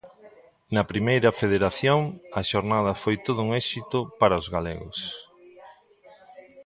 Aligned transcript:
Na 0.75 0.83
Primeira 0.91 1.29
Federación, 1.41 2.01
a 2.39 2.41
xornada 2.51 2.91
foi 3.01 3.15
todo 3.25 3.39
un 3.45 3.49
éxito 3.63 3.97
para 4.19 4.39
os 4.41 4.47
galegos. 4.55 4.97